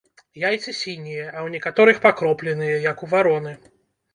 Яйцы 0.43 0.71
сінія, 0.77 1.27
а 1.35 1.39
ў 1.45 1.47
некаторых 1.57 1.99
пакропленыя, 2.09 2.81
як 2.91 2.97
у 3.05 3.11
вароны. 3.13 3.57